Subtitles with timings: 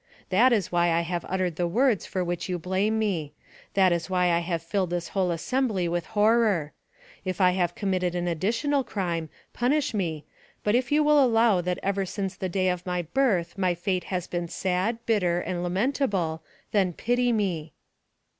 [0.29, 3.33] That is why I have uttered the words for which you blame me;
[3.75, 6.73] that is why I have filled this whole assembly with horror.
[7.23, 10.25] If I have committed an additional crime, punish me,
[10.63, 14.05] but if you will allow that ever since the day of my birth my fate
[14.05, 16.41] has been sad, bitter, and lamentable,
[16.71, 17.73] then pity me."